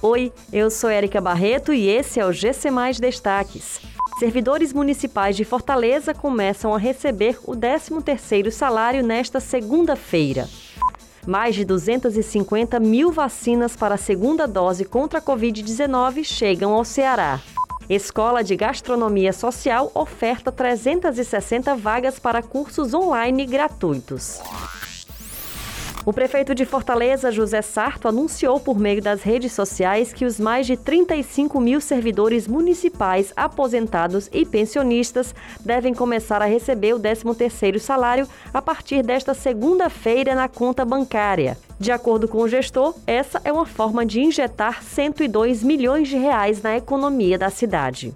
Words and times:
Oi, 0.00 0.32
eu 0.52 0.70
sou 0.70 0.88
Érica 0.88 1.20
Barreto 1.20 1.72
e 1.72 1.88
esse 1.88 2.20
é 2.20 2.24
o 2.24 2.32
GC 2.32 2.70
Mais 2.70 3.00
Destaques. 3.00 3.80
Servidores 4.20 4.72
municipais 4.72 5.36
de 5.36 5.44
Fortaleza 5.44 6.14
começam 6.14 6.72
a 6.72 6.78
receber 6.78 7.36
o 7.44 7.52
13º 7.52 8.48
salário 8.52 9.02
nesta 9.02 9.40
segunda-feira. 9.40 10.48
Mais 11.26 11.56
de 11.56 11.64
250 11.64 12.78
mil 12.78 13.10
vacinas 13.10 13.74
para 13.74 13.96
a 13.96 13.98
segunda 13.98 14.46
dose 14.46 14.84
contra 14.84 15.18
a 15.18 15.22
Covid-19 15.22 16.22
chegam 16.22 16.74
ao 16.74 16.84
Ceará. 16.84 17.40
Escola 17.90 18.44
de 18.44 18.54
Gastronomia 18.54 19.32
Social 19.32 19.90
oferta 19.94 20.52
360 20.52 21.74
vagas 21.74 22.20
para 22.20 22.40
cursos 22.40 22.94
online 22.94 23.44
gratuitos. 23.46 24.40
O 26.08 26.12
prefeito 26.12 26.54
de 26.54 26.64
Fortaleza, 26.64 27.30
José 27.30 27.60
Sarto, 27.60 28.08
anunciou 28.08 28.58
por 28.58 28.78
meio 28.78 29.02
das 29.02 29.22
redes 29.22 29.52
sociais 29.52 30.10
que 30.10 30.24
os 30.24 30.40
mais 30.40 30.66
de 30.66 30.74
35 30.74 31.60
mil 31.60 31.82
servidores 31.82 32.48
municipais 32.48 33.30
aposentados 33.36 34.26
e 34.32 34.46
pensionistas 34.46 35.34
devem 35.60 35.92
começar 35.92 36.40
a 36.40 36.46
receber 36.46 36.94
o 36.94 36.98
13º 36.98 37.78
salário 37.78 38.26
a 38.54 38.62
partir 38.62 39.02
desta 39.02 39.34
segunda-feira 39.34 40.34
na 40.34 40.48
conta 40.48 40.82
bancária. 40.82 41.58
De 41.78 41.92
acordo 41.92 42.26
com 42.26 42.38
o 42.38 42.48
gestor, 42.48 42.94
essa 43.06 43.42
é 43.44 43.52
uma 43.52 43.66
forma 43.66 44.06
de 44.06 44.22
injetar 44.22 44.82
102 44.82 45.62
milhões 45.62 46.08
de 46.08 46.16
reais 46.16 46.62
na 46.62 46.74
economia 46.74 47.36
da 47.36 47.50
cidade. 47.50 48.14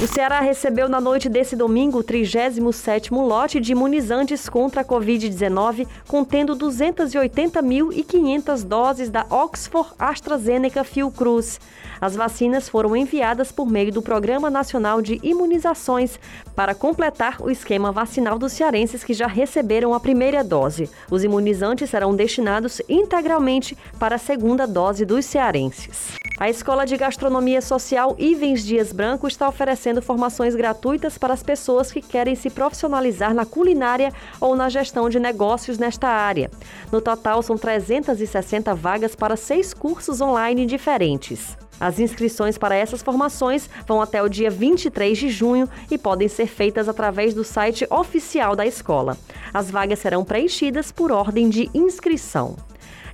O 0.00 0.06
Ceará 0.06 0.40
recebeu 0.40 0.88
na 0.88 0.98
noite 1.00 1.28
desse 1.28 1.54
domingo 1.54 2.00
o 2.00 2.04
37º 2.04 3.24
lote 3.24 3.60
de 3.60 3.70
imunizantes 3.72 4.48
contra 4.48 4.80
a 4.80 4.84
Covid-19, 4.84 5.86
contendo 6.08 6.56
280.500 6.56 8.64
doses 8.64 9.10
da 9.10 9.24
Oxford 9.30 9.90
AstraZeneca 9.98 10.82
Fiocruz. 10.82 11.60
As 12.00 12.16
vacinas 12.16 12.68
foram 12.68 12.96
enviadas 12.96 13.52
por 13.52 13.70
meio 13.70 13.92
do 13.92 14.02
Programa 14.02 14.50
Nacional 14.50 15.00
de 15.00 15.20
Imunizações 15.22 16.18
para 16.56 16.74
completar 16.74 17.36
o 17.40 17.48
esquema 17.48 17.92
vacinal 17.92 18.36
dos 18.38 18.52
cearenses 18.52 19.04
que 19.04 19.14
já 19.14 19.28
receberam 19.28 19.94
a 19.94 20.00
primeira 20.00 20.42
dose. 20.42 20.90
Os 21.08 21.22
imunizantes 21.22 21.90
serão 21.90 22.16
destinados 22.16 22.82
integralmente 22.88 23.78
para 24.00 24.16
a 24.16 24.18
segunda 24.18 24.66
dose 24.66 25.04
dos 25.04 25.24
cearenses. 25.26 26.21
A 26.42 26.50
Escola 26.50 26.84
de 26.84 26.96
Gastronomia 26.96 27.62
Social 27.62 28.16
Ivens 28.18 28.64
Dias 28.64 28.92
Branco 28.92 29.28
está 29.28 29.48
oferecendo 29.48 30.02
formações 30.02 30.56
gratuitas 30.56 31.16
para 31.16 31.32
as 31.32 31.40
pessoas 31.40 31.92
que 31.92 32.02
querem 32.02 32.34
se 32.34 32.50
profissionalizar 32.50 33.32
na 33.32 33.46
culinária 33.46 34.12
ou 34.40 34.56
na 34.56 34.68
gestão 34.68 35.08
de 35.08 35.20
negócios 35.20 35.78
nesta 35.78 36.08
área. 36.08 36.50
No 36.90 37.00
total, 37.00 37.44
são 37.44 37.56
360 37.56 38.74
vagas 38.74 39.14
para 39.14 39.36
seis 39.36 39.72
cursos 39.72 40.20
online 40.20 40.66
diferentes. 40.66 41.56
As 41.78 42.00
inscrições 42.00 42.58
para 42.58 42.74
essas 42.74 43.02
formações 43.02 43.70
vão 43.86 44.02
até 44.02 44.20
o 44.20 44.28
dia 44.28 44.50
23 44.50 45.16
de 45.16 45.28
junho 45.28 45.68
e 45.92 45.96
podem 45.96 46.26
ser 46.26 46.48
feitas 46.48 46.88
através 46.88 47.34
do 47.34 47.44
site 47.44 47.86
oficial 47.88 48.56
da 48.56 48.66
escola. 48.66 49.16
As 49.54 49.70
vagas 49.70 50.00
serão 50.00 50.24
preenchidas 50.24 50.90
por 50.90 51.12
ordem 51.12 51.48
de 51.48 51.70
inscrição. 51.72 52.56